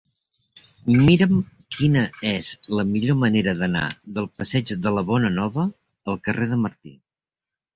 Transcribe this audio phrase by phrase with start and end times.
[1.07, 1.33] Mira'm
[1.75, 3.85] quina és la millor manera d'anar
[4.17, 5.67] del passeig de la Bonanova
[6.15, 6.97] al carrer de Martí.